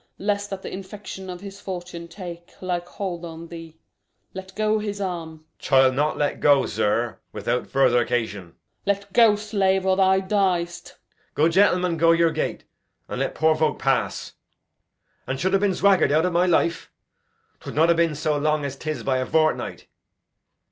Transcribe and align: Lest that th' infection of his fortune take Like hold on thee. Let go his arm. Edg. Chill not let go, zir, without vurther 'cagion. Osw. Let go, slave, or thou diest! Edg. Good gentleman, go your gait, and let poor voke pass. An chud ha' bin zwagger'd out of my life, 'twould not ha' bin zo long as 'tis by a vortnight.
Lest 0.17 0.49
that 0.49 0.63
th' 0.63 0.65
infection 0.65 1.29
of 1.29 1.41
his 1.41 1.61
fortune 1.61 2.07
take 2.07 2.55
Like 2.59 2.87
hold 2.87 3.23
on 3.23 3.49
thee. 3.49 3.77
Let 4.33 4.55
go 4.55 4.79
his 4.79 4.99
arm. 4.99 5.45
Edg. 5.59 5.59
Chill 5.59 5.91
not 5.91 6.17
let 6.17 6.39
go, 6.39 6.65
zir, 6.65 7.19
without 7.31 7.67
vurther 7.67 8.03
'cagion. 8.07 8.47
Osw. 8.47 8.55
Let 8.87 9.13
go, 9.13 9.35
slave, 9.35 9.85
or 9.85 9.95
thou 9.95 10.19
diest! 10.19 10.85
Edg. 10.95 11.33
Good 11.35 11.51
gentleman, 11.51 11.97
go 11.97 12.13
your 12.13 12.31
gait, 12.31 12.63
and 13.07 13.19
let 13.19 13.35
poor 13.35 13.53
voke 13.53 13.77
pass. 13.77 14.33
An 15.27 15.37
chud 15.37 15.53
ha' 15.55 15.59
bin 15.59 15.69
zwagger'd 15.69 16.11
out 16.11 16.25
of 16.25 16.33
my 16.33 16.47
life, 16.47 16.89
'twould 17.59 17.75
not 17.75 17.89
ha' 17.91 17.95
bin 17.95 18.15
zo 18.15 18.39
long 18.39 18.65
as 18.65 18.75
'tis 18.75 19.03
by 19.03 19.19
a 19.19 19.25
vortnight. 19.27 19.85